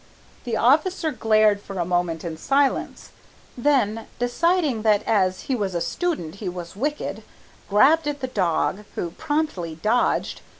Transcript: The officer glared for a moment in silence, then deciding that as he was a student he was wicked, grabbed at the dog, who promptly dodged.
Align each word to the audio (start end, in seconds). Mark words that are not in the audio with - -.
The 0.45 0.57
officer 0.57 1.11
glared 1.11 1.61
for 1.61 1.77
a 1.77 1.85
moment 1.85 2.23
in 2.23 2.35
silence, 2.35 3.11
then 3.55 4.07
deciding 4.17 4.81
that 4.81 5.03
as 5.03 5.41
he 5.41 5.55
was 5.55 5.75
a 5.75 5.79
student 5.79 6.37
he 6.37 6.49
was 6.49 6.75
wicked, 6.75 7.21
grabbed 7.69 8.07
at 8.07 8.19
the 8.19 8.25
dog, 8.25 8.85
who 8.95 9.11
promptly 9.11 9.75
dodged. 9.75 10.41